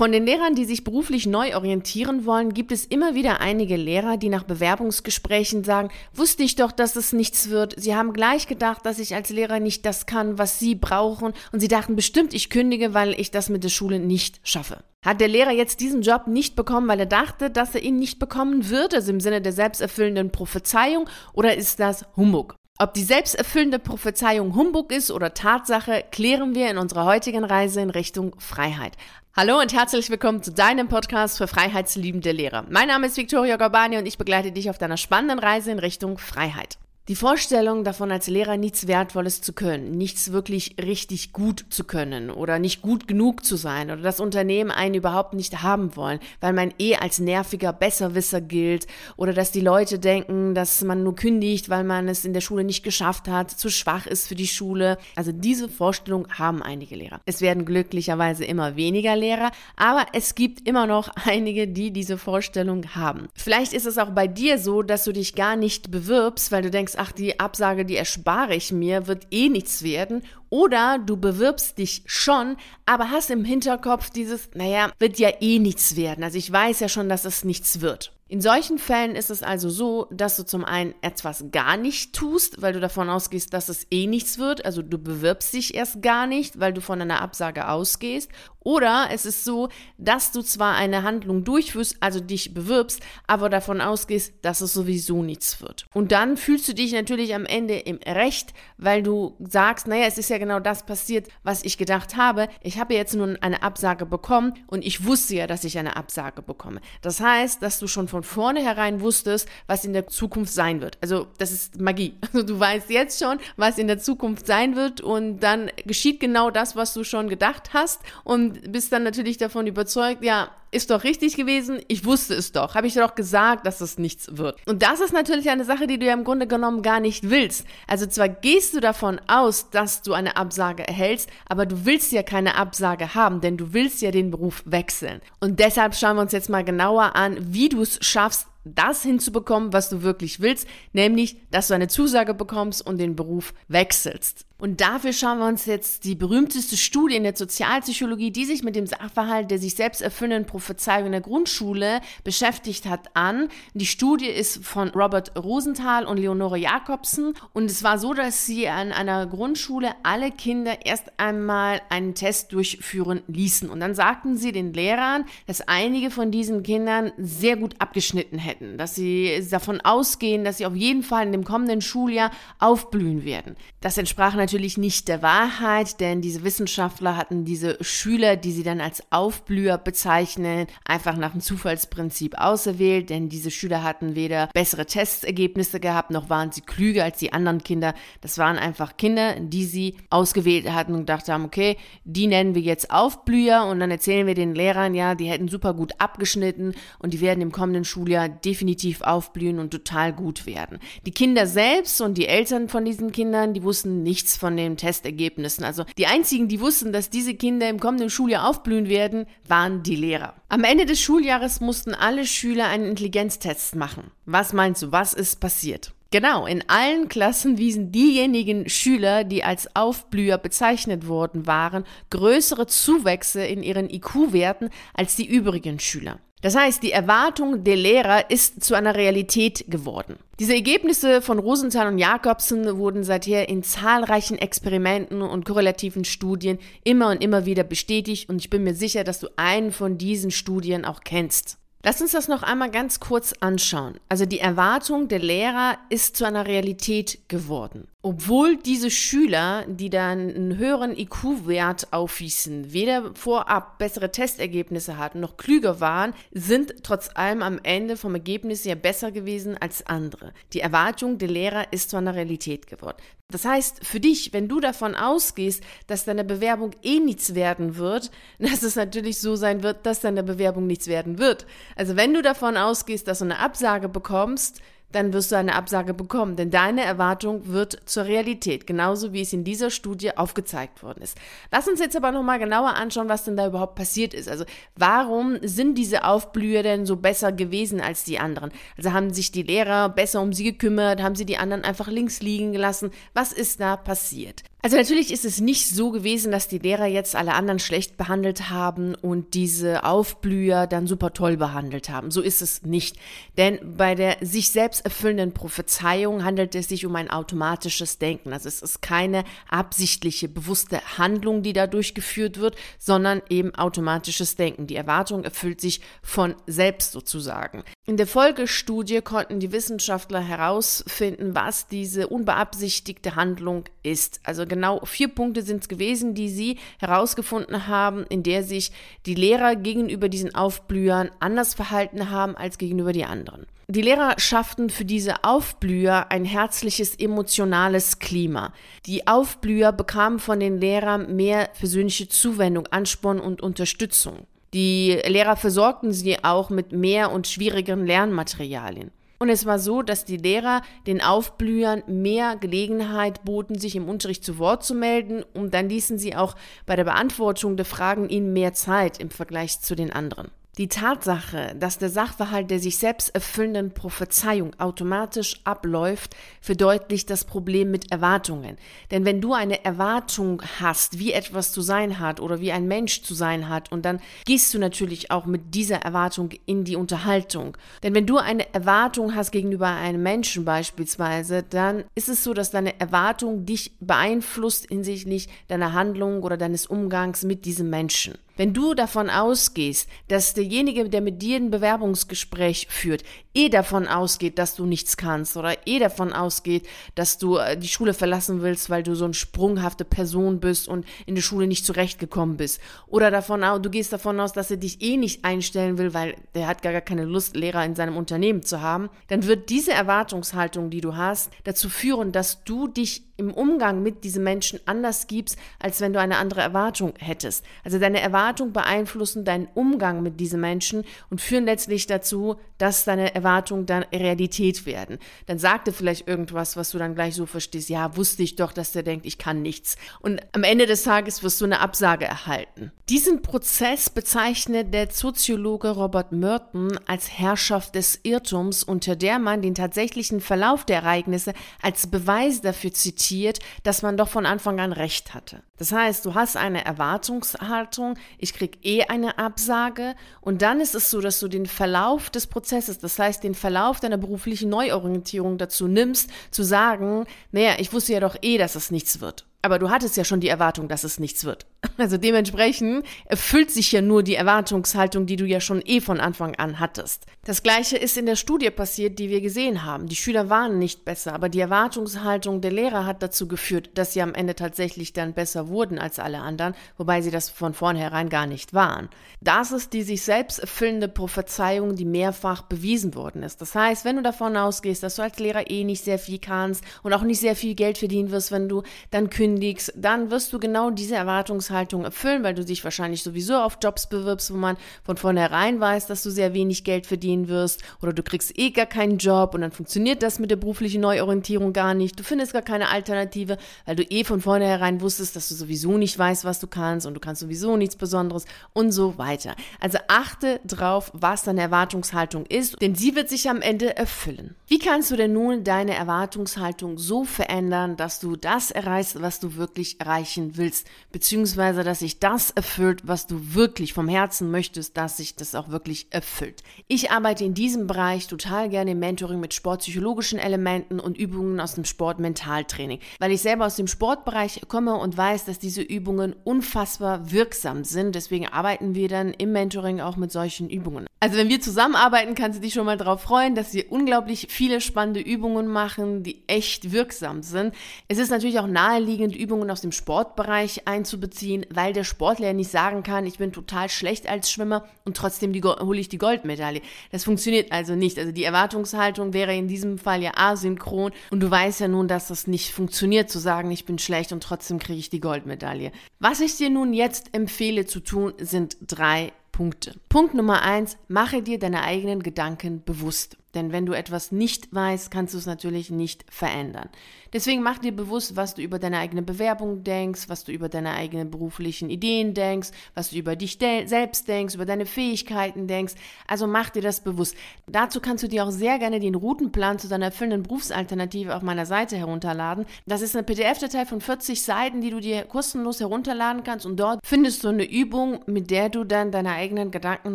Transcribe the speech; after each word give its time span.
Von 0.00 0.12
den 0.12 0.24
Lehrern, 0.24 0.54
die 0.54 0.64
sich 0.64 0.82
beruflich 0.82 1.26
neu 1.26 1.54
orientieren 1.54 2.24
wollen, 2.24 2.54
gibt 2.54 2.72
es 2.72 2.86
immer 2.86 3.14
wieder 3.14 3.42
einige 3.42 3.76
Lehrer, 3.76 4.16
die 4.16 4.30
nach 4.30 4.44
Bewerbungsgesprächen 4.44 5.62
sagen, 5.62 5.90
wusste 6.14 6.42
ich 6.42 6.56
doch, 6.56 6.72
dass 6.72 6.96
es 6.96 7.12
nichts 7.12 7.50
wird. 7.50 7.74
Sie 7.76 7.94
haben 7.94 8.14
gleich 8.14 8.46
gedacht, 8.46 8.86
dass 8.86 8.98
ich 8.98 9.14
als 9.14 9.28
Lehrer 9.28 9.60
nicht 9.60 9.84
das 9.84 10.06
kann, 10.06 10.38
was 10.38 10.58
sie 10.58 10.74
brauchen. 10.74 11.34
Und 11.52 11.60
sie 11.60 11.68
dachten 11.68 11.96
bestimmt, 11.96 12.32
ich 12.32 12.48
kündige, 12.48 12.94
weil 12.94 13.12
ich 13.20 13.30
das 13.30 13.50
mit 13.50 13.62
der 13.62 13.68
Schule 13.68 13.98
nicht 13.98 14.40
schaffe. 14.42 14.82
Hat 15.04 15.20
der 15.20 15.28
Lehrer 15.28 15.52
jetzt 15.52 15.80
diesen 15.80 16.00
Job 16.00 16.28
nicht 16.28 16.56
bekommen, 16.56 16.88
weil 16.88 17.00
er 17.00 17.04
dachte, 17.04 17.50
dass 17.50 17.74
er 17.74 17.82
ihn 17.82 17.98
nicht 17.98 18.18
bekommen 18.18 18.70
wird, 18.70 18.94
also 18.94 19.10
im 19.12 19.20
Sinne 19.20 19.42
der 19.42 19.52
selbsterfüllenden 19.52 20.30
Prophezeiung, 20.30 21.10
oder 21.34 21.58
ist 21.58 21.78
das 21.78 22.06
Humbug? 22.16 22.54
Ob 22.80 22.94
die 22.94 23.02
selbsterfüllende 23.02 23.78
Prophezeiung 23.78 24.54
Humbug 24.54 24.90
ist 24.90 25.10
oder 25.10 25.34
Tatsache, 25.34 26.02
klären 26.10 26.54
wir 26.54 26.70
in 26.70 26.78
unserer 26.78 27.04
heutigen 27.04 27.44
Reise 27.44 27.82
in 27.82 27.90
Richtung 27.90 28.34
Freiheit. 28.38 28.96
Hallo 29.36 29.60
und 29.60 29.74
herzlich 29.74 30.08
willkommen 30.08 30.42
zu 30.42 30.50
deinem 30.50 30.88
Podcast 30.88 31.36
für 31.36 31.46
freiheitsliebende 31.46 32.32
Lehrer. 32.32 32.64
Mein 32.70 32.88
Name 32.88 33.08
ist 33.08 33.18
Victoria 33.18 33.58
Gorbani 33.58 33.98
und 33.98 34.06
ich 34.06 34.16
begleite 34.16 34.50
dich 34.50 34.70
auf 34.70 34.78
deiner 34.78 34.96
spannenden 34.96 35.40
Reise 35.40 35.70
in 35.70 35.78
Richtung 35.78 36.16
Freiheit. 36.16 36.78
Die 37.10 37.16
Vorstellung 37.16 37.82
davon, 37.82 38.12
als 38.12 38.28
Lehrer 38.28 38.56
nichts 38.56 38.86
Wertvolles 38.86 39.42
zu 39.42 39.52
können, 39.52 39.98
nichts 39.98 40.30
wirklich 40.30 40.76
richtig 40.80 41.32
gut 41.32 41.64
zu 41.68 41.82
können 41.82 42.30
oder 42.30 42.60
nicht 42.60 42.82
gut 42.82 43.08
genug 43.08 43.44
zu 43.44 43.56
sein 43.56 43.90
oder 43.90 44.00
das 44.00 44.20
Unternehmen 44.20 44.70
einen 44.70 44.94
überhaupt 44.94 45.34
nicht 45.34 45.60
haben 45.64 45.96
wollen, 45.96 46.20
weil 46.40 46.52
man 46.52 46.72
eh 46.78 46.94
als 46.94 47.18
nerviger 47.18 47.72
Besserwisser 47.72 48.40
gilt 48.40 48.86
oder 49.16 49.32
dass 49.32 49.50
die 49.50 49.60
Leute 49.60 49.98
denken, 49.98 50.54
dass 50.54 50.84
man 50.84 51.02
nur 51.02 51.16
kündigt, 51.16 51.68
weil 51.68 51.82
man 51.82 52.06
es 52.06 52.24
in 52.24 52.32
der 52.32 52.42
Schule 52.42 52.62
nicht 52.62 52.84
geschafft 52.84 53.26
hat, 53.26 53.50
zu 53.50 53.70
schwach 53.70 54.06
ist 54.06 54.28
für 54.28 54.36
die 54.36 54.46
Schule. 54.46 54.96
Also 55.16 55.32
diese 55.32 55.68
Vorstellung 55.68 56.28
haben 56.38 56.62
einige 56.62 56.94
Lehrer. 56.94 57.20
Es 57.26 57.40
werden 57.40 57.64
glücklicherweise 57.64 58.44
immer 58.44 58.76
weniger 58.76 59.16
Lehrer, 59.16 59.50
aber 59.74 60.06
es 60.12 60.36
gibt 60.36 60.64
immer 60.68 60.86
noch 60.86 61.08
einige, 61.24 61.66
die 61.66 61.90
diese 61.90 62.18
Vorstellung 62.18 62.94
haben. 62.94 63.26
Vielleicht 63.34 63.72
ist 63.72 63.86
es 63.86 63.98
auch 63.98 64.10
bei 64.10 64.28
dir 64.28 64.60
so, 64.60 64.82
dass 64.82 65.02
du 65.02 65.12
dich 65.12 65.34
gar 65.34 65.56
nicht 65.56 65.90
bewirbst, 65.90 66.52
weil 66.52 66.62
du 66.62 66.70
denkst, 66.70 66.99
ach, 67.00 67.12
die 67.12 67.40
Absage, 67.40 67.86
die 67.86 67.96
erspare 67.96 68.54
ich 68.54 68.72
mir, 68.72 69.06
wird 69.06 69.26
eh 69.30 69.48
nichts 69.48 69.82
werden. 69.82 70.22
Oder 70.50 70.98
du 70.98 71.16
bewirbst 71.16 71.78
dich 71.78 72.02
schon, 72.04 72.56
aber 72.84 73.10
hast 73.10 73.30
im 73.30 73.44
Hinterkopf 73.44 74.10
dieses, 74.10 74.50
naja, 74.54 74.92
wird 74.98 75.18
ja 75.18 75.30
eh 75.40 75.58
nichts 75.58 75.96
werden. 75.96 76.22
Also 76.22 76.36
ich 76.36 76.52
weiß 76.52 76.80
ja 76.80 76.90
schon, 76.90 77.08
dass 77.08 77.24
es 77.24 77.42
nichts 77.42 77.80
wird. 77.80 78.12
In 78.28 78.40
solchen 78.40 78.78
Fällen 78.78 79.16
ist 79.16 79.30
es 79.30 79.42
also 79.42 79.70
so, 79.70 80.06
dass 80.12 80.36
du 80.36 80.44
zum 80.44 80.64
einen 80.64 80.94
etwas 81.00 81.46
gar 81.50 81.76
nicht 81.76 82.14
tust, 82.14 82.62
weil 82.62 82.74
du 82.74 82.78
davon 82.78 83.08
ausgehst, 83.08 83.52
dass 83.54 83.68
es 83.68 83.86
eh 83.90 84.06
nichts 84.06 84.38
wird. 84.38 84.64
Also 84.64 84.82
du 84.82 84.98
bewirbst 84.98 85.52
dich 85.54 85.74
erst 85.74 86.02
gar 86.02 86.26
nicht, 86.28 86.60
weil 86.60 86.72
du 86.72 86.80
von 86.80 87.00
einer 87.00 87.22
Absage 87.22 87.68
ausgehst. 87.68 88.30
Oder 88.60 89.08
es 89.10 89.24
ist 89.24 89.44
so, 89.44 89.68
dass 89.96 90.32
du 90.32 90.42
zwar 90.42 90.76
eine 90.76 91.02
Handlung 91.02 91.44
durchführst, 91.44 91.96
also 92.00 92.20
dich 92.20 92.52
bewirbst, 92.54 93.00
aber 93.26 93.48
davon 93.48 93.80
ausgehst, 93.80 94.34
dass 94.42 94.60
es 94.60 94.72
sowieso 94.72 95.22
nichts 95.22 95.60
wird. 95.62 95.86
Und 95.94 96.12
dann 96.12 96.36
fühlst 96.36 96.68
du 96.68 96.74
dich 96.74 96.92
natürlich 96.92 97.34
am 97.34 97.46
Ende 97.46 97.78
im 97.78 97.98
Recht, 98.06 98.52
weil 98.76 99.02
du 99.02 99.36
sagst, 99.40 99.86
naja, 99.86 100.04
es 100.06 100.18
ist 100.18 100.30
ja 100.30 100.38
genau 100.38 100.60
das 100.60 100.84
passiert, 100.84 101.28
was 101.42 101.64
ich 101.64 101.78
gedacht 101.78 102.16
habe. 102.16 102.48
Ich 102.62 102.78
habe 102.78 102.94
jetzt 102.94 103.14
nun 103.14 103.36
eine 103.40 103.62
Absage 103.62 104.04
bekommen 104.04 104.54
und 104.66 104.84
ich 104.84 105.04
wusste 105.06 105.36
ja, 105.36 105.46
dass 105.46 105.64
ich 105.64 105.78
eine 105.78 105.96
Absage 105.96 106.42
bekomme. 106.42 106.80
Das 107.00 107.20
heißt, 107.20 107.62
dass 107.62 107.78
du 107.78 107.86
schon 107.86 108.08
von 108.08 108.22
vornherein 108.22 109.00
wusstest, 109.00 109.48
was 109.66 109.84
in 109.84 109.92
der 109.92 110.06
Zukunft 110.06 110.52
sein 110.52 110.80
wird. 110.80 110.98
Also 111.00 111.28
das 111.38 111.52
ist 111.52 111.80
Magie. 111.80 112.14
Also 112.32 112.46
du 112.46 112.60
weißt 112.60 112.90
jetzt 112.90 113.22
schon, 113.22 113.38
was 113.56 113.76
in 113.76 113.88
der 113.88 113.98
Zukunft 113.98 114.46
sein 114.46 114.76
wird 114.76 115.00
und 115.00 115.40
dann 115.40 115.68
geschieht 115.84 116.20
genau 116.20 116.50
das, 116.50 116.76
was 116.76 116.94
du 116.94 117.02
schon 117.02 117.28
gedacht 117.28 117.70
hast 117.74 118.00
und 118.22 118.49
bist 118.50 118.92
dann 118.92 119.02
natürlich 119.02 119.36
davon 119.36 119.66
überzeugt, 119.66 120.24
ja, 120.24 120.50
ist 120.70 120.90
doch 120.90 121.04
richtig 121.04 121.36
gewesen, 121.36 121.80
ich 121.88 122.04
wusste 122.04 122.34
es 122.34 122.52
doch, 122.52 122.74
habe 122.74 122.86
ich 122.86 122.92
dir 122.92 123.00
doch 123.00 123.14
gesagt, 123.14 123.66
dass 123.66 123.80
es 123.80 123.98
nichts 123.98 124.36
wird. 124.36 124.56
Und 124.66 124.82
das 124.82 125.00
ist 125.00 125.12
natürlich 125.12 125.50
eine 125.50 125.64
Sache, 125.64 125.86
die 125.86 125.98
du 125.98 126.06
ja 126.06 126.12
im 126.12 126.24
Grunde 126.24 126.46
genommen 126.46 126.82
gar 126.82 127.00
nicht 127.00 127.28
willst. 127.28 127.66
Also 127.86 128.06
zwar 128.06 128.28
gehst 128.28 128.74
du 128.74 128.80
davon 128.80 129.20
aus, 129.26 129.70
dass 129.70 130.02
du 130.02 130.12
eine 130.12 130.36
Absage 130.36 130.86
erhältst, 130.86 131.28
aber 131.48 131.66
du 131.66 131.84
willst 131.84 132.12
ja 132.12 132.22
keine 132.22 132.54
Absage 132.56 133.14
haben, 133.14 133.40
denn 133.40 133.56
du 133.56 133.72
willst 133.72 134.02
ja 134.02 134.10
den 134.10 134.30
Beruf 134.30 134.62
wechseln. 134.64 135.20
Und 135.40 135.58
deshalb 135.58 135.94
schauen 135.94 136.16
wir 136.16 136.22
uns 136.22 136.32
jetzt 136.32 136.50
mal 136.50 136.64
genauer 136.64 137.16
an, 137.16 137.36
wie 137.40 137.68
du 137.68 137.82
es 137.82 137.98
schaffst, 138.00 138.46
das 138.64 139.02
hinzubekommen, 139.02 139.72
was 139.72 139.88
du 139.88 140.02
wirklich 140.02 140.40
willst, 140.40 140.68
nämlich, 140.92 141.36
dass 141.50 141.68
du 141.68 141.74
eine 141.74 141.88
Zusage 141.88 142.34
bekommst 142.34 142.86
und 142.86 142.98
den 142.98 143.16
Beruf 143.16 143.54
wechselst. 143.68 144.44
Und 144.60 144.80
dafür 144.80 145.12
schauen 145.12 145.38
wir 145.38 145.46
uns 145.46 145.66
jetzt 145.66 146.04
die 146.04 146.14
berühmteste 146.14 146.76
Studie 146.76 147.16
in 147.16 147.24
der 147.24 147.36
Sozialpsychologie, 147.36 148.30
die 148.30 148.44
sich 148.44 148.62
mit 148.62 148.76
dem 148.76 148.86
Sachverhalt 148.86 149.50
der 149.50 149.58
sich 149.58 149.74
selbst 149.74 150.02
erfüllenden 150.02 150.46
Prophezeiung 150.46 151.06
in 151.06 151.12
der 151.12 151.20
Grundschule 151.20 152.00
beschäftigt 152.24 152.86
hat, 152.86 153.08
an. 153.14 153.48
Die 153.74 153.86
Studie 153.86 154.26
ist 154.26 154.64
von 154.64 154.88
Robert 154.90 155.36
Rosenthal 155.36 156.06
und 156.06 156.18
Leonore 156.18 156.58
Jakobsen. 156.58 157.34
Und 157.52 157.70
es 157.70 157.82
war 157.82 157.98
so, 157.98 158.14
dass 158.14 158.46
sie 158.46 158.68
an 158.68 158.92
einer 158.92 159.26
Grundschule 159.26 159.92
alle 160.02 160.30
Kinder 160.30 160.84
erst 160.84 161.12
einmal 161.16 161.80
einen 161.88 162.14
Test 162.14 162.52
durchführen 162.52 163.22
ließen. 163.26 163.70
Und 163.70 163.80
dann 163.80 163.94
sagten 163.94 164.36
sie 164.36 164.52
den 164.52 164.72
Lehrern, 164.72 165.24
dass 165.46 165.62
einige 165.62 166.10
von 166.10 166.30
diesen 166.30 166.62
Kindern 166.62 167.12
sehr 167.16 167.56
gut 167.56 167.74
abgeschnitten 167.78 168.38
hätten, 168.38 168.78
dass 168.78 168.94
sie 168.94 169.46
davon 169.50 169.80
ausgehen, 169.80 170.44
dass 170.44 170.58
sie 170.58 170.66
auf 170.66 170.76
jeden 170.76 171.02
Fall 171.02 171.26
in 171.26 171.32
dem 171.32 171.44
kommenden 171.44 171.80
Schuljahr 171.80 172.30
aufblühen 172.58 173.24
werden. 173.24 173.56
Das 173.80 173.98
entsprach 173.98 174.36
natürlich 174.50 174.78
nicht 174.78 175.06
der 175.06 175.22
Wahrheit, 175.22 176.00
denn 176.00 176.22
diese 176.22 176.42
Wissenschaftler 176.42 177.16
hatten 177.16 177.44
diese 177.44 177.78
Schüler, 177.84 178.34
die 178.34 178.50
sie 178.50 178.64
dann 178.64 178.80
als 178.80 179.00
Aufblüher 179.10 179.78
bezeichnen, 179.78 180.66
einfach 180.84 181.16
nach 181.16 181.30
dem 181.30 181.40
Zufallsprinzip 181.40 182.36
auserwählt, 182.36 183.10
denn 183.10 183.28
diese 183.28 183.52
Schüler 183.52 183.84
hatten 183.84 184.16
weder 184.16 184.48
bessere 184.52 184.86
Testergebnisse 184.86 185.78
gehabt, 185.78 186.10
noch 186.10 186.30
waren 186.30 186.50
sie 186.50 186.62
klüger 186.62 187.04
als 187.04 187.18
die 187.18 187.32
anderen 187.32 187.62
Kinder. 187.62 187.94
Das 188.22 188.38
waren 188.38 188.58
einfach 188.58 188.96
Kinder, 188.96 189.38
die 189.38 189.64
sie 189.64 189.98
ausgewählt 190.10 190.68
hatten 190.68 190.94
und 190.94 191.02
gedacht 191.02 191.28
haben, 191.28 191.44
okay, 191.44 191.76
die 192.02 192.26
nennen 192.26 192.56
wir 192.56 192.62
jetzt 192.62 192.90
Aufblüher 192.90 193.66
und 193.66 193.78
dann 193.78 193.92
erzählen 193.92 194.26
wir 194.26 194.34
den 194.34 194.56
Lehrern, 194.56 194.96
ja, 194.96 195.14
die 195.14 195.26
hätten 195.26 195.46
super 195.46 195.74
gut 195.74 195.92
abgeschnitten 195.98 196.74
und 196.98 197.14
die 197.14 197.20
werden 197.20 197.40
im 197.40 197.52
kommenden 197.52 197.84
Schuljahr 197.84 198.28
definitiv 198.28 199.02
aufblühen 199.02 199.60
und 199.60 199.70
total 199.70 200.12
gut 200.12 200.44
werden. 200.44 200.80
Die 201.06 201.12
Kinder 201.12 201.46
selbst 201.46 202.00
und 202.00 202.18
die 202.18 202.26
Eltern 202.26 202.68
von 202.68 202.84
diesen 202.84 203.12
Kindern, 203.12 203.54
die 203.54 203.62
wussten 203.62 204.02
nichts 204.02 204.39
von 204.40 204.56
den 204.56 204.76
Testergebnissen. 204.76 205.64
Also 205.64 205.84
die 205.96 206.06
einzigen, 206.06 206.48
die 206.48 206.60
wussten, 206.60 206.92
dass 206.92 207.10
diese 207.10 207.34
Kinder 207.34 207.68
im 207.68 207.78
kommenden 207.78 208.10
Schuljahr 208.10 208.48
aufblühen 208.48 208.88
werden, 208.88 209.26
waren 209.46 209.82
die 209.84 209.96
Lehrer. 209.96 210.34
Am 210.48 210.64
Ende 210.64 210.86
des 210.86 211.00
Schuljahres 211.00 211.60
mussten 211.60 211.94
alle 211.94 212.26
Schüler 212.26 212.66
einen 212.66 212.86
Intelligenztest 212.86 213.76
machen. 213.76 214.10
Was 214.24 214.52
meinst 214.52 214.82
du, 214.82 214.90
was 214.90 215.14
ist 215.14 215.40
passiert? 215.40 215.92
Genau, 216.12 216.44
in 216.44 216.64
allen 216.66 217.08
Klassen 217.08 217.56
wiesen 217.56 217.92
diejenigen 217.92 218.68
Schüler, 218.68 219.22
die 219.22 219.44
als 219.44 219.76
Aufblüher 219.76 220.38
bezeichnet 220.38 221.06
worden 221.06 221.46
waren, 221.46 221.84
größere 222.10 222.66
Zuwächse 222.66 223.44
in 223.44 223.62
ihren 223.62 223.88
IQ-Werten 223.88 224.70
als 224.92 225.14
die 225.14 225.26
übrigen 225.26 225.78
Schüler. 225.78 226.18
Das 226.42 226.56
heißt, 226.56 226.82
die 226.82 226.92
Erwartung 226.92 227.64
der 227.64 227.76
Lehrer 227.76 228.30
ist 228.30 228.64
zu 228.64 228.74
einer 228.74 228.94
Realität 228.94 229.66
geworden. 229.68 230.16
Diese 230.38 230.54
Ergebnisse 230.54 231.20
von 231.20 231.38
Rosenthal 231.38 231.86
und 231.88 231.98
Jakobsen 231.98 232.78
wurden 232.78 233.04
seither 233.04 233.48
in 233.50 233.62
zahlreichen 233.62 234.38
Experimenten 234.38 235.20
und 235.20 235.44
korrelativen 235.44 236.04
Studien 236.04 236.58
immer 236.82 237.10
und 237.10 237.22
immer 237.22 237.44
wieder 237.44 237.62
bestätigt 237.62 238.30
und 238.30 238.38
ich 238.38 238.48
bin 238.48 238.64
mir 238.64 238.74
sicher, 238.74 239.04
dass 239.04 239.20
du 239.20 239.28
einen 239.36 239.70
von 239.70 239.98
diesen 239.98 240.30
Studien 240.30 240.86
auch 240.86 241.00
kennst. 241.04 241.58
Lass 241.82 242.02
uns 242.02 242.12
das 242.12 242.28
noch 242.28 242.42
einmal 242.42 242.70
ganz 242.70 243.00
kurz 243.00 243.32
anschauen. 243.40 243.98
Also 244.08 244.26
die 244.26 244.40
Erwartung 244.40 245.08
der 245.08 245.18
Lehrer 245.18 245.78
ist 245.88 246.14
zu 246.14 246.26
einer 246.26 246.46
Realität 246.46 247.20
geworden. 247.28 247.88
Obwohl 248.02 248.56
diese 248.56 248.90
Schüler, 248.90 249.66
die 249.68 249.90
dann 249.90 250.30
einen 250.30 250.56
höheren 250.56 250.96
IQ-Wert 250.96 251.92
aufwiesen, 251.92 252.72
weder 252.72 253.14
vorab 253.14 253.76
bessere 253.76 254.10
Testergebnisse 254.10 254.96
hatten, 254.96 255.20
noch 255.20 255.36
klüger 255.36 255.80
waren, 255.80 256.14
sind 256.32 256.82
trotz 256.82 257.10
allem 257.14 257.42
am 257.42 257.60
Ende 257.62 257.98
vom 257.98 258.14
Ergebnis 258.14 258.64
ja 258.64 258.74
besser 258.74 259.12
gewesen 259.12 259.58
als 259.58 259.86
andere. 259.86 260.32
Die 260.54 260.60
Erwartung 260.60 261.18
der 261.18 261.28
Lehrer 261.28 261.74
ist 261.74 261.90
zu 261.90 261.98
einer 261.98 262.14
Realität 262.14 262.66
geworden. 262.66 262.96
Das 263.30 263.44
heißt, 263.44 263.84
für 263.84 264.00
dich, 264.00 264.32
wenn 264.32 264.48
du 264.48 264.60
davon 264.60 264.94
ausgehst, 264.94 265.62
dass 265.86 266.06
deine 266.06 266.24
Bewerbung 266.24 266.70
eh 266.82 267.00
nichts 267.00 267.34
werden 267.34 267.76
wird, 267.76 268.10
dass 268.38 268.62
es 268.62 268.76
natürlich 268.76 269.20
so 269.20 269.36
sein 269.36 269.62
wird, 269.62 269.84
dass 269.84 270.00
deine 270.00 270.22
Bewerbung 270.22 270.66
nichts 270.66 270.86
werden 270.86 271.18
wird. 271.18 271.46
Also 271.76 271.96
wenn 271.96 272.14
du 272.14 272.22
davon 272.22 272.56
ausgehst, 272.56 273.06
dass 273.08 273.18
du 273.18 273.26
eine 273.26 273.40
Absage 273.40 273.90
bekommst, 273.90 274.62
dann 274.92 275.12
wirst 275.12 275.32
du 275.32 275.36
eine 275.36 275.54
Absage 275.54 275.94
bekommen, 275.94 276.36
denn 276.36 276.50
deine 276.50 276.84
Erwartung 276.84 277.48
wird 277.48 277.80
zur 277.84 278.04
Realität, 278.04 278.66
genauso 278.66 279.12
wie 279.12 279.20
es 279.20 279.32
in 279.32 279.44
dieser 279.44 279.70
Studie 279.70 280.16
aufgezeigt 280.16 280.82
worden 280.82 281.02
ist. 281.02 281.16
Lass 281.50 281.68
uns 281.68 281.80
jetzt 281.80 281.96
aber 281.96 282.12
nochmal 282.12 282.38
genauer 282.38 282.74
anschauen, 282.74 283.08
was 283.08 283.24
denn 283.24 283.36
da 283.36 283.46
überhaupt 283.46 283.74
passiert 283.74 284.14
ist. 284.14 284.28
Also 284.28 284.44
warum 284.76 285.38
sind 285.42 285.76
diese 285.76 286.04
Aufblüher 286.04 286.62
denn 286.62 286.86
so 286.86 286.96
besser 286.96 287.32
gewesen 287.32 287.80
als 287.80 288.04
die 288.04 288.18
anderen? 288.18 288.50
Also 288.76 288.92
haben 288.92 289.12
sich 289.12 289.32
die 289.32 289.42
Lehrer 289.42 289.88
besser 289.88 290.20
um 290.20 290.32
sie 290.32 290.44
gekümmert, 290.44 291.02
haben 291.02 291.14
sie 291.14 291.26
die 291.26 291.38
anderen 291.38 291.64
einfach 291.64 291.88
links 291.88 292.20
liegen 292.20 292.52
gelassen? 292.52 292.90
Was 293.14 293.32
ist 293.32 293.60
da 293.60 293.76
passiert? 293.76 294.42
Also 294.62 294.76
natürlich 294.76 295.10
ist 295.10 295.24
es 295.24 295.40
nicht 295.40 295.68
so 295.68 295.90
gewesen, 295.90 296.32
dass 296.32 296.46
die 296.46 296.58
Lehrer 296.58 296.84
jetzt 296.84 297.16
alle 297.16 297.32
anderen 297.32 297.58
schlecht 297.58 297.96
behandelt 297.96 298.50
haben 298.50 298.94
und 298.94 299.32
diese 299.32 299.84
Aufblüher 299.84 300.66
dann 300.66 300.86
super 300.86 301.14
toll 301.14 301.38
behandelt 301.38 301.88
haben. 301.88 302.10
So 302.10 302.20
ist 302.20 302.42
es 302.42 302.62
nicht. 302.62 302.98
Denn 303.38 303.58
bei 303.78 303.94
der 303.94 304.18
sich 304.20 304.50
selbst 304.50 304.84
erfüllenden 304.84 305.32
Prophezeiung 305.32 306.24
handelt 306.24 306.54
es 306.54 306.68
sich 306.68 306.84
um 306.84 306.94
ein 306.96 307.10
automatisches 307.10 307.98
Denken. 307.98 308.34
Also 308.34 308.48
es 308.48 308.60
ist 308.60 308.82
keine 308.82 309.24
absichtliche, 309.48 310.28
bewusste 310.28 310.80
Handlung, 310.98 311.42
die 311.42 311.54
da 311.54 311.66
durchgeführt 311.66 312.38
wird, 312.38 312.56
sondern 312.78 313.22
eben 313.30 313.54
automatisches 313.54 314.36
Denken. 314.36 314.66
Die 314.66 314.76
Erwartung 314.76 315.24
erfüllt 315.24 315.62
sich 315.62 315.80
von 316.02 316.34
selbst 316.46 316.92
sozusagen. 316.92 317.64
In 317.86 317.96
der 317.96 318.06
Folgestudie 318.06 319.00
konnten 319.00 319.40
die 319.40 319.52
Wissenschaftler 319.52 320.20
herausfinden, 320.20 321.34
was 321.34 321.66
diese 321.66 322.08
unbeabsichtigte 322.08 323.16
Handlung 323.16 323.64
ist. 323.82 324.20
Also 324.22 324.49
genau 324.50 324.84
vier 324.84 325.08
Punkte 325.08 325.40
sind 325.40 325.62
es 325.62 325.68
gewesen, 325.68 326.14
die 326.14 326.28
sie 326.28 326.58
herausgefunden 326.78 327.66
haben, 327.66 328.04
in 328.10 328.22
der 328.22 328.42
sich 328.42 328.72
die 329.06 329.14
Lehrer 329.14 329.56
gegenüber 329.56 330.10
diesen 330.10 330.34
Aufblühern 330.34 331.10
anders 331.20 331.54
verhalten 331.54 332.10
haben 332.10 332.36
als 332.36 332.58
gegenüber 332.58 332.92
die 332.92 333.06
anderen. 333.06 333.46
Die 333.68 333.82
Lehrer 333.82 334.16
schafften 334.18 334.68
für 334.68 334.84
diese 334.84 335.22
Aufblüher 335.22 336.10
ein 336.10 336.24
herzliches, 336.24 336.96
emotionales 336.96 338.00
Klima. 338.00 338.52
Die 338.84 339.06
Aufblüher 339.06 339.70
bekamen 339.70 340.18
von 340.18 340.40
den 340.40 340.58
Lehrern 340.58 341.14
mehr 341.14 341.48
persönliche 341.56 342.08
Zuwendung, 342.08 342.66
Ansporn 342.66 343.20
und 343.20 343.40
Unterstützung. 343.40 344.26
Die 344.52 345.00
Lehrer 345.06 345.36
versorgten 345.36 345.92
sie 345.92 346.24
auch 346.24 346.50
mit 346.50 346.72
mehr 346.72 347.12
und 347.12 347.28
schwierigeren 347.28 347.86
Lernmaterialien. 347.86 348.90
Und 349.22 349.28
es 349.28 349.44
war 349.44 349.58
so, 349.58 349.82
dass 349.82 350.06
die 350.06 350.16
Lehrer 350.16 350.62
den 350.86 351.02
Aufblühern 351.02 351.82
mehr 351.86 352.36
Gelegenheit 352.36 353.22
boten, 353.22 353.58
sich 353.58 353.76
im 353.76 353.86
Unterricht 353.86 354.24
zu 354.24 354.38
Wort 354.38 354.64
zu 354.64 354.74
melden 354.74 355.22
und 355.34 355.52
dann 355.52 355.68
ließen 355.68 355.98
sie 355.98 356.16
auch 356.16 356.36
bei 356.64 356.74
der 356.74 356.84
Beantwortung 356.84 357.58
der 357.58 357.66
Fragen 357.66 358.08
ihnen 358.08 358.32
mehr 358.32 358.54
Zeit 358.54 358.98
im 358.98 359.10
Vergleich 359.10 359.60
zu 359.60 359.76
den 359.76 359.92
anderen. 359.92 360.30
Die 360.58 360.66
Tatsache, 360.66 361.54
dass 361.56 361.78
der 361.78 361.90
Sachverhalt 361.90 362.50
der 362.50 362.58
sich 362.58 362.76
selbst 362.76 363.14
erfüllenden 363.14 363.72
Prophezeiung 363.72 364.58
automatisch 364.58 365.40
abläuft, 365.44 366.16
verdeutlicht 366.40 367.08
das 367.08 367.24
Problem 367.24 367.70
mit 367.70 367.92
Erwartungen. 367.92 368.56
Denn 368.90 369.04
wenn 369.04 369.20
du 369.20 369.32
eine 369.32 369.64
Erwartung 369.64 370.42
hast, 370.58 370.98
wie 370.98 371.12
etwas 371.12 371.52
zu 371.52 371.60
sein 371.60 372.00
hat 372.00 372.18
oder 372.18 372.40
wie 372.40 372.50
ein 372.50 372.66
Mensch 372.66 373.02
zu 373.02 373.14
sein 373.14 373.48
hat, 373.48 373.70
und 373.70 373.84
dann 373.84 374.00
gehst 374.24 374.52
du 374.52 374.58
natürlich 374.58 375.12
auch 375.12 375.24
mit 375.24 375.54
dieser 375.54 375.82
Erwartung 375.82 376.30
in 376.46 376.64
die 376.64 376.74
Unterhaltung. 376.74 377.56
Denn 377.84 377.94
wenn 377.94 378.06
du 378.06 378.18
eine 378.18 378.52
Erwartung 378.52 379.14
hast 379.14 379.30
gegenüber 379.30 379.68
einem 379.68 380.02
Menschen 380.02 380.44
beispielsweise, 380.44 381.44
dann 381.44 381.84
ist 381.94 382.08
es 382.08 382.24
so, 382.24 382.34
dass 382.34 382.50
deine 382.50 382.78
Erwartung 382.80 383.46
dich 383.46 383.70
beeinflusst 383.78 384.66
hinsichtlich 384.66 385.28
deiner 385.46 385.74
Handlung 385.74 386.24
oder 386.24 386.36
deines 386.36 386.66
Umgangs 386.66 387.22
mit 387.22 387.44
diesem 387.44 387.70
Menschen. 387.70 388.18
Wenn 388.36 388.54
du 388.54 388.74
davon 388.74 389.10
ausgehst, 389.10 389.88
dass 390.08 390.34
derjenige, 390.34 390.88
der 390.88 391.00
mit 391.00 391.20
dir 391.20 391.36
ein 391.36 391.50
Bewerbungsgespräch 391.50 392.66
führt, 392.70 393.02
eh 393.34 393.48
davon 393.48 393.86
ausgeht, 393.86 394.38
dass 394.38 394.56
du 394.56 394.66
nichts 394.66 394.96
kannst 394.96 395.36
oder 395.36 395.56
eh 395.66 395.78
davon 395.78 396.12
ausgeht, 396.12 396.66
dass 396.94 397.18
du 397.18 397.36
äh, 397.36 397.56
die 397.56 397.68
Schule 397.68 397.94
verlassen 397.94 398.42
willst, 398.42 398.70
weil 398.70 398.82
du 398.82 398.94
so 398.94 399.04
eine 399.04 399.14
sprunghafte 399.14 399.84
Person 399.84 400.40
bist 400.40 400.68
und 400.68 400.84
in 401.06 401.14
der 401.14 401.22
Schule 401.22 401.46
nicht 401.46 401.64
zurechtgekommen 401.64 402.36
bist. 402.36 402.60
Oder 402.88 403.10
davon, 403.10 403.40
du 403.62 403.70
gehst 403.70 403.92
davon 403.92 404.18
aus, 404.20 404.32
dass 404.32 404.50
er 404.50 404.56
dich 404.56 404.82
eh 404.82 404.96
nicht 404.96 405.24
einstellen 405.24 405.78
will, 405.78 405.94
weil 405.94 406.16
der 406.34 406.46
hat 406.46 406.62
gar 406.62 406.80
keine 406.80 407.04
Lust, 407.04 407.36
Lehrer 407.36 407.64
in 407.64 407.76
seinem 407.76 407.96
Unternehmen 407.96 408.42
zu 408.42 408.60
haben, 408.60 408.90
dann 409.08 409.26
wird 409.26 409.50
diese 409.50 409.72
Erwartungshaltung, 409.72 410.70
die 410.70 410.80
du 410.80 410.96
hast, 410.96 411.30
dazu 411.44 411.68
führen, 411.68 412.12
dass 412.12 412.44
du 412.44 412.68
dich 412.68 413.04
im 413.20 413.32
Umgang 413.34 413.82
mit 413.82 414.02
diesem 414.02 414.24
Menschen 414.24 414.60
anders 414.64 415.06
gibst, 415.06 415.38
als 415.58 415.80
wenn 415.80 415.92
du 415.92 416.00
eine 416.00 416.16
andere 416.16 416.40
Erwartung 416.40 416.94
hättest. 416.98 417.44
Also 417.62 417.78
deine 417.78 418.00
Erwartungen 418.00 418.54
beeinflussen 418.54 419.26
deinen 419.26 419.46
Umgang 419.54 420.02
mit 420.02 420.18
diesem 420.20 420.40
Menschen 420.40 420.84
und 421.10 421.20
führen 421.20 421.44
letztlich 421.44 421.86
dazu, 421.86 422.36
dass 422.56 422.84
deine 422.84 423.14
Erwartungen 423.20 423.66
dann 423.66 423.84
Realität 423.92 424.66
werden. 424.66 424.98
Dann 425.26 425.38
sagt 425.38 425.68
er 425.68 425.74
vielleicht 425.74 426.08
irgendwas, 426.08 426.56
was 426.56 426.70
du 426.70 426.78
dann 426.78 426.94
gleich 426.94 427.14
so 427.14 427.26
verstehst, 427.26 427.68
ja, 427.68 427.96
wusste 427.96 428.22
ich 428.22 428.36
doch, 428.36 428.52
dass 428.52 428.72
der 428.72 428.82
denkt, 428.82 429.06
ich 429.06 429.18
kann 429.18 429.42
nichts. 429.42 429.76
Und 430.00 430.20
am 430.32 430.42
Ende 430.42 430.66
des 430.66 430.82
Tages 430.82 431.22
wirst 431.22 431.40
du 431.40 431.44
eine 431.44 431.60
Absage 431.60 432.04
erhalten. 432.04 432.72
Diesen 432.88 433.22
Prozess 433.22 433.90
bezeichnet 433.90 434.74
der 434.74 434.90
Soziologe 434.90 435.70
Robert 435.70 436.12
Merton 436.12 436.78
als 436.86 437.10
Herrschaft 437.10 437.74
des 437.74 438.00
Irrtums, 438.02 438.64
unter 438.64 438.96
der 438.96 439.18
man 439.18 439.42
den 439.42 439.54
tatsächlichen 439.54 440.20
Verlauf 440.20 440.64
der 440.64 440.82
Ereignisse 440.82 441.34
als 441.62 441.86
Beweis 441.86 442.40
dafür 442.40 442.72
zitiert, 442.72 443.38
dass 443.62 443.82
man 443.82 443.96
doch 443.96 444.08
von 444.08 444.26
Anfang 444.26 444.58
an 444.58 444.72
recht 444.72 445.14
hatte. 445.14 445.42
Das 445.60 445.72
heißt, 445.72 446.06
du 446.06 446.14
hast 446.14 446.38
eine 446.38 446.64
Erwartungshaltung, 446.64 447.98
ich 448.18 448.32
krieg 448.32 448.58
eh 448.62 448.84
eine 448.84 449.18
Absage 449.18 449.94
und 450.22 450.40
dann 450.40 450.60
ist 450.60 450.74
es 450.74 450.90
so, 450.90 451.02
dass 451.02 451.20
du 451.20 451.28
den 451.28 451.44
Verlauf 451.44 452.08
des 452.08 452.26
Prozesses, 452.26 452.78
das 452.78 452.94
heißt 453.10 453.24
den 453.24 453.34
Verlauf 453.34 453.80
deiner 453.80 453.98
beruflichen 453.98 454.48
Neuorientierung 454.48 455.36
dazu 455.36 455.66
nimmst, 455.66 456.10
zu 456.30 456.44
sagen, 456.44 457.06
naja, 457.32 457.56
ich 457.58 457.72
wusste 457.72 457.92
ja 457.92 458.00
doch 458.00 458.16
eh, 458.22 458.38
dass 458.38 458.54
es 458.54 458.70
nichts 458.70 459.00
wird. 459.00 459.26
Aber 459.42 459.58
du 459.58 459.70
hattest 459.70 459.96
ja 459.96 460.04
schon 460.04 460.20
die 460.20 460.28
Erwartung, 460.28 460.68
dass 460.68 460.84
es 460.84 460.98
nichts 460.98 461.24
wird. 461.24 461.46
Also 461.76 461.96
dementsprechend 461.96 462.84
erfüllt 463.06 463.50
sich 463.50 463.72
ja 463.72 463.80
nur 463.80 464.02
die 464.02 464.14
Erwartungshaltung, 464.14 465.06
die 465.06 465.16
du 465.16 465.24
ja 465.24 465.40
schon 465.40 465.62
eh 465.64 465.80
von 465.80 465.98
Anfang 465.98 466.34
an 466.36 466.60
hattest. 466.60 467.06
Das 467.24 467.42
gleiche 467.42 467.78
ist 467.78 467.96
in 467.96 468.04
der 468.04 468.16
Studie 468.16 468.50
passiert, 468.50 468.98
die 468.98 469.08
wir 469.08 469.22
gesehen 469.22 469.64
haben. 469.64 469.86
Die 469.86 469.96
Schüler 469.96 470.28
waren 470.28 470.58
nicht 470.58 470.84
besser, 470.84 471.14
aber 471.14 471.30
die 471.30 471.40
Erwartungshaltung 471.40 472.42
der 472.42 472.52
Lehrer 472.52 472.84
hat 472.84 473.02
dazu 473.02 473.28
geführt, 473.28 473.70
dass 473.74 473.94
sie 473.94 474.02
am 474.02 474.12
Ende 474.12 474.34
tatsächlich 474.34 474.92
dann 474.92 475.14
besser 475.14 475.48
wurden 475.48 475.78
als 475.78 475.98
alle 475.98 476.18
anderen, 476.18 476.54
wobei 476.76 477.00
sie 477.00 477.10
das 477.10 477.30
von 477.30 477.54
vornherein 477.54 478.10
gar 478.10 478.26
nicht 478.26 478.52
waren. 478.52 478.90
Das 479.22 479.50
ist 479.50 479.72
die 479.72 479.82
sich 479.82 480.02
selbst 480.02 480.38
erfüllende 480.38 480.88
Prophezeiung, 480.88 481.76
die 481.76 481.86
mehrfach 481.86 482.42
bewiesen 482.42 482.94
worden 482.94 483.22
ist. 483.22 483.40
Das 483.40 483.54
heißt, 483.54 483.86
wenn 483.86 483.96
du 483.96 484.02
davon 484.02 484.36
ausgehst, 484.36 484.82
dass 484.82 484.96
du 484.96 485.02
als 485.02 485.18
Lehrer 485.18 485.50
eh 485.50 485.64
nicht 485.64 485.82
sehr 485.82 485.98
viel 485.98 486.18
kannst 486.18 486.62
und 486.82 486.92
auch 486.92 487.02
nicht 487.02 487.20
sehr 487.20 487.36
viel 487.36 487.54
Geld 487.54 487.78
verdienen 487.78 488.10
wirst, 488.10 488.32
wenn 488.32 488.48
du 488.48 488.62
dann 488.90 489.08
kündigst, 489.08 489.29
kündigst, 489.30 489.72
dann 489.76 490.10
wirst 490.10 490.32
du 490.32 490.40
genau 490.40 490.70
diese 490.70 490.96
Erwartungshaltung 490.96 491.84
erfüllen, 491.84 492.24
weil 492.24 492.34
du 492.34 492.44
dich 492.44 492.64
wahrscheinlich 492.64 493.02
sowieso 493.02 493.36
auf 493.36 493.58
Jobs 493.62 493.88
bewirbst, 493.88 494.32
wo 494.32 494.36
man 494.36 494.56
von 494.82 494.96
vornherein 494.96 495.60
weiß, 495.60 495.86
dass 495.86 496.02
du 496.02 496.10
sehr 496.10 496.34
wenig 496.34 496.64
Geld 496.64 496.86
verdienen 496.86 497.28
wirst 497.28 497.62
oder 497.80 497.92
du 497.92 498.02
kriegst 498.02 498.36
eh 498.36 498.50
gar 498.50 498.66
keinen 498.66 498.98
Job 498.98 499.34
und 499.34 499.42
dann 499.42 499.52
funktioniert 499.52 500.02
das 500.02 500.18
mit 500.18 500.30
der 500.30 500.36
beruflichen 500.36 500.80
Neuorientierung 500.80 501.52
gar 501.52 501.74
nicht. 501.74 501.98
Du 501.98 502.02
findest 502.02 502.32
gar 502.32 502.42
keine 502.42 502.70
Alternative, 502.70 503.36
weil 503.66 503.76
du 503.76 503.84
eh 503.84 504.02
von 504.02 504.20
vornherein 504.20 504.80
wusstest, 504.80 505.14
dass 505.14 505.28
du 505.28 505.34
sowieso 505.36 505.78
nicht 505.78 505.96
weißt, 505.96 506.24
was 506.24 506.40
du 506.40 506.48
kannst 506.48 506.86
und 506.86 506.94
du 506.94 507.00
kannst 507.00 507.20
sowieso 507.20 507.56
nichts 507.56 507.76
Besonderes 507.76 508.24
und 508.52 508.72
so 508.72 508.98
weiter. 508.98 509.36
Also 509.60 509.78
achte 509.86 510.40
drauf, 510.44 510.90
was 510.92 511.22
deine 511.22 511.42
Erwartungshaltung 511.42 512.26
ist, 512.26 512.60
denn 512.60 512.74
sie 512.74 512.96
wird 512.96 513.08
sich 513.08 513.30
am 513.30 513.42
Ende 513.42 513.76
erfüllen. 513.76 514.34
Wie 514.48 514.58
kannst 514.58 514.90
du 514.90 514.96
denn 514.96 515.12
nun 515.12 515.44
deine 515.44 515.74
Erwartungshaltung 515.76 516.78
so 516.78 517.04
verändern, 517.04 517.76
dass 517.76 518.00
du 518.00 518.16
das 518.16 518.50
erreichst, 518.50 519.00
was 519.00 519.19
du 519.20 519.36
wirklich 519.36 519.80
erreichen 519.80 520.36
willst, 520.36 520.66
beziehungsweise 520.92 521.62
dass 521.62 521.80
sich 521.80 521.98
das 521.98 522.30
erfüllt, 522.30 522.88
was 522.88 523.06
du 523.06 523.34
wirklich 523.34 523.72
vom 523.72 523.88
Herzen 523.88 524.30
möchtest, 524.30 524.76
dass 524.76 524.96
sich 524.96 525.14
das 525.14 525.34
auch 525.34 525.50
wirklich 525.50 525.86
erfüllt. 525.90 526.42
Ich 526.66 526.90
arbeite 526.90 527.24
in 527.24 527.34
diesem 527.34 527.66
Bereich 527.66 528.06
total 528.06 528.48
gerne 528.48 528.72
im 528.72 528.78
Mentoring 528.78 529.20
mit 529.20 529.34
sportpsychologischen 529.34 530.18
Elementen 530.18 530.80
und 530.80 530.98
Übungen 530.98 531.40
aus 531.40 531.54
dem 531.54 531.64
Sportmentaltraining, 531.64 532.80
weil 532.98 533.12
ich 533.12 533.20
selber 533.20 533.46
aus 533.46 533.56
dem 533.56 533.66
Sportbereich 533.66 534.42
komme 534.48 534.74
und 534.74 534.96
weiß, 534.96 535.24
dass 535.26 535.38
diese 535.38 535.62
Übungen 535.62 536.14
unfassbar 536.24 537.12
wirksam 537.12 537.64
sind. 537.64 537.94
Deswegen 537.94 538.26
arbeiten 538.28 538.74
wir 538.74 538.88
dann 538.88 539.12
im 539.12 539.32
Mentoring 539.32 539.80
auch 539.80 539.96
mit 539.96 540.10
solchen 540.10 540.50
Übungen. 540.50 540.86
Also 541.02 541.16
wenn 541.16 541.30
wir 541.30 541.40
zusammenarbeiten, 541.40 542.14
kannst 542.14 542.38
du 542.38 542.42
dich 542.42 542.52
schon 542.52 542.66
mal 542.66 542.76
darauf 542.76 543.00
freuen, 543.00 543.34
dass 543.34 543.54
wir 543.54 543.72
unglaublich 543.72 544.26
viele 544.28 544.60
spannende 544.60 545.00
Übungen 545.00 545.46
machen, 545.46 546.02
die 546.02 546.22
echt 546.26 546.72
wirksam 546.72 547.22
sind. 547.22 547.54
Es 547.88 547.96
ist 547.96 548.10
natürlich 548.10 548.38
auch 548.38 548.46
naheliegend, 548.46 549.09
Übungen 549.18 549.50
aus 549.50 549.60
dem 549.60 549.72
Sportbereich 549.72 550.66
einzubeziehen, 550.66 551.46
weil 551.50 551.72
der 551.72 551.84
Sportler 551.84 552.32
nicht 552.32 552.50
sagen 552.50 552.82
kann, 552.82 553.06
ich 553.06 553.18
bin 553.18 553.32
total 553.32 553.68
schlecht 553.68 554.08
als 554.08 554.30
Schwimmer 554.30 554.64
und 554.84 554.96
trotzdem 554.96 555.32
hole 555.32 555.80
ich 555.80 555.88
die 555.88 555.98
Goldmedaille. 555.98 556.60
Das 556.92 557.04
funktioniert 557.04 557.52
also 557.52 557.74
nicht. 557.74 557.98
Also 557.98 558.12
die 558.12 558.24
Erwartungshaltung 558.24 559.12
wäre 559.12 559.34
in 559.34 559.48
diesem 559.48 559.78
Fall 559.78 560.02
ja 560.02 560.12
asynchron 560.16 560.92
und 561.10 561.20
du 561.20 561.30
weißt 561.30 561.60
ja 561.60 561.68
nun, 561.68 561.88
dass 561.88 562.08
das 562.08 562.26
nicht 562.26 562.52
funktioniert, 562.52 563.10
zu 563.10 563.18
sagen, 563.18 563.50
ich 563.50 563.64
bin 563.64 563.78
schlecht 563.78 564.12
und 564.12 564.22
trotzdem 564.22 564.58
kriege 564.58 564.78
ich 564.78 564.90
die 564.90 565.00
Goldmedaille. 565.00 565.72
Was 565.98 566.20
ich 566.20 566.36
dir 566.36 566.50
nun 566.50 566.72
jetzt 566.72 567.14
empfehle 567.14 567.66
zu 567.66 567.80
tun, 567.80 568.14
sind 568.18 568.56
drei 568.66 569.12
Punkte. 569.32 569.74
Punkt 569.88 570.14
Nummer 570.14 570.42
eins, 570.42 570.76
mache 570.88 571.22
dir 571.22 571.38
deine 571.38 571.62
eigenen 571.62 572.02
Gedanken 572.02 572.62
bewusst. 572.64 573.16
Denn 573.34 573.52
wenn 573.52 573.66
du 573.66 573.72
etwas 573.72 574.10
nicht 574.10 574.52
weißt, 574.52 574.90
kannst 574.90 575.14
du 575.14 575.18
es 575.18 575.26
natürlich 575.26 575.70
nicht 575.70 576.04
verändern. 576.10 576.68
Deswegen 577.12 577.42
mach 577.42 577.58
dir 577.58 577.72
bewusst, 577.72 578.16
was 578.16 578.34
du 578.34 578.42
über 578.42 578.58
deine 578.58 578.78
eigene 578.78 579.02
Bewerbung 579.02 579.64
denkst, 579.64 580.08
was 580.08 580.24
du 580.24 580.32
über 580.32 580.48
deine 580.48 580.74
eigenen 580.74 581.10
beruflichen 581.10 581.70
Ideen 581.70 582.14
denkst, 582.14 582.50
was 582.74 582.90
du 582.90 582.96
über 582.96 583.16
dich 583.16 583.38
de 583.38 583.66
selbst 583.66 584.06
denkst, 584.08 584.34
über 584.34 584.46
deine 584.46 584.66
Fähigkeiten 584.66 585.46
denkst. 585.46 585.74
Also 586.06 586.26
mach 586.26 586.50
dir 586.50 586.62
das 586.62 586.80
bewusst. 586.80 587.16
Dazu 587.46 587.80
kannst 587.80 588.04
du 588.04 588.08
dir 588.08 588.24
auch 588.24 588.30
sehr 588.30 588.58
gerne 588.58 588.78
den 588.78 588.94
Routenplan 588.94 589.58
zu 589.58 589.68
deiner 589.68 589.86
erfüllenden 589.86 590.22
Berufsalternative 590.22 591.16
auf 591.16 591.22
meiner 591.22 591.46
Seite 591.46 591.76
herunterladen. 591.76 592.46
Das 592.66 592.80
ist 592.80 592.94
eine 592.94 593.04
PDF-Datei 593.04 593.66
von 593.66 593.80
40 593.80 594.22
Seiten, 594.22 594.60
die 594.60 594.70
du 594.70 594.80
dir 594.80 595.04
kostenlos 595.04 595.60
herunterladen 595.60 596.22
kannst 596.22 596.46
und 596.46 596.58
dort 596.58 596.80
findest 596.84 597.24
du 597.24 597.28
eine 597.28 597.48
Übung, 597.48 598.00
mit 598.06 598.30
der 598.30 598.48
du 598.48 598.64
dann 598.64 598.92
deine 598.92 599.12
eigenen 599.12 599.50
Gedanken 599.50 599.94